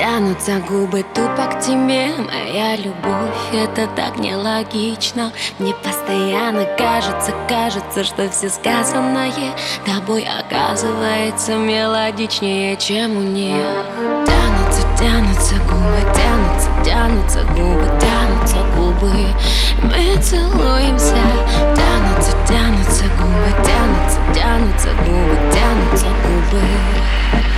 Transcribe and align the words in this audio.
Тянутся, 0.00 0.60
губы 0.66 1.04
тупо 1.14 1.44
к 1.44 1.60
тебе 1.60 2.08
Моя 2.16 2.74
любовь, 2.74 3.52
это 3.52 3.86
так 3.94 4.16
нелогично. 4.16 5.30
Мне 5.58 5.74
постоянно 5.74 6.64
кажется, 6.78 7.34
кажется, 7.46 8.02
что 8.04 8.30
все 8.30 8.48
сказанное 8.48 9.30
Тобой 9.84 10.24
оказывается 10.24 11.56
мелодичнее, 11.56 12.78
чем 12.78 13.18
у 13.18 13.20
них 13.20 13.62
Тянутся, 14.24 14.88
тянутся 14.98 15.56
губы, 15.68 16.14
тянутся, 16.16 16.70
тянутся 16.82 17.44
губы, 17.52 17.86
тянутся 18.00 18.56
губы. 18.74 19.12
Мы 19.82 20.16
целуемся. 20.22 21.18
Тянутся, 21.76 22.32
тянутся 22.48 23.04
губы, 23.18 23.66
тянутся, 23.66 24.18
тянутся 24.34 24.88
губы, 25.04 25.36
тянутся 25.52 26.06
губы 26.06 27.49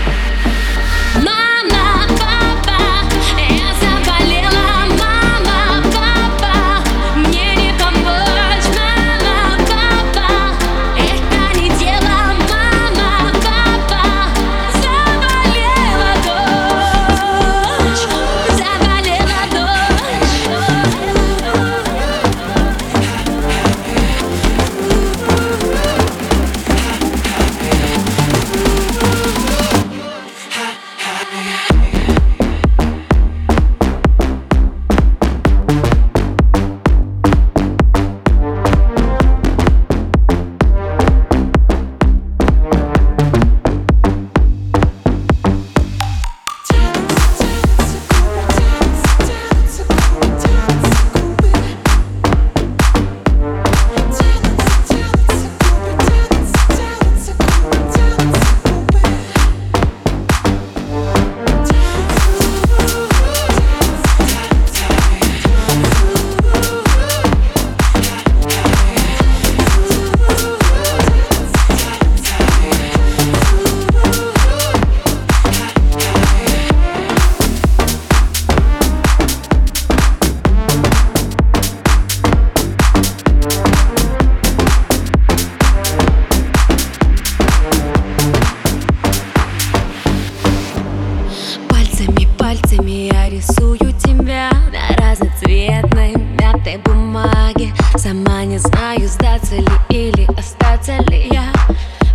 Пальцами 92.72 93.12
я 93.12 93.28
рисую 93.28 93.92
тебя 93.98 94.50
на 94.72 94.96
разноцветной 94.96 96.14
мятой 96.40 96.78
бумаге. 96.78 97.70
Сама 97.96 98.44
не 98.44 98.56
знаю, 98.56 99.06
сдаться 99.08 99.56
ли 99.56 99.66
или 99.90 100.26
остаться 100.38 100.96
ли 101.10 101.28
я. 101.30 101.52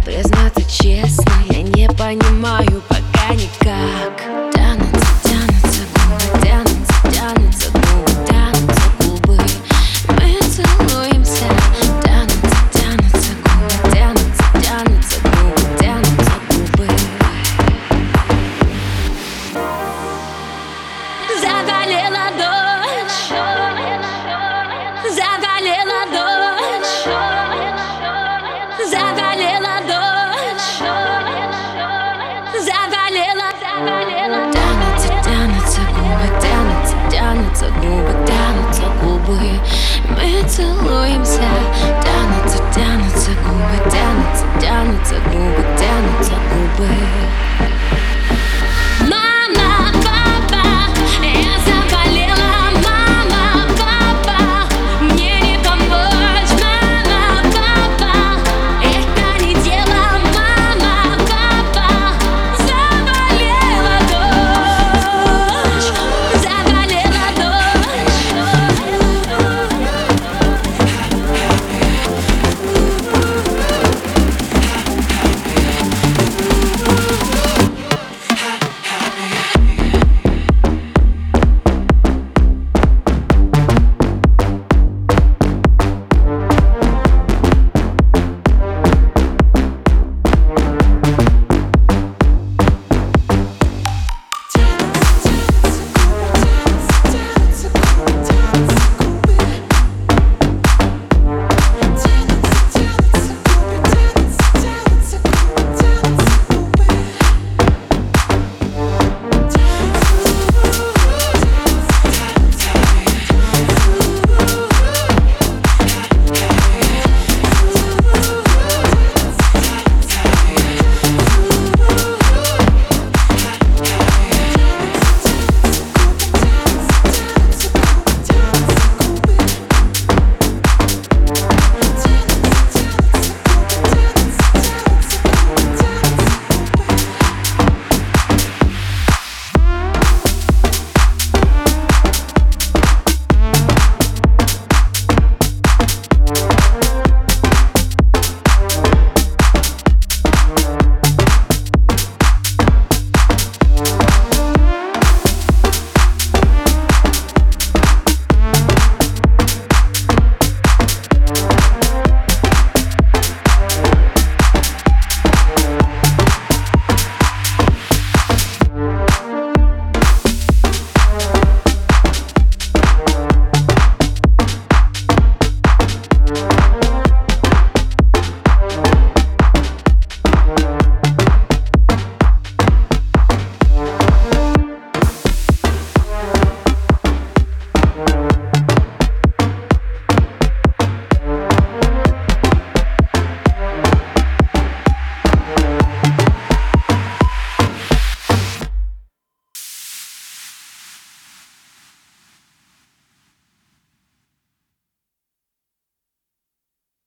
Признаться 0.04 0.64
честно, 0.64 1.32
я 1.50 1.62
не 1.62 1.88
понимаю 1.90 2.82
пока 2.90 3.36
никак. 3.36 4.17
Целуемся 40.58 41.57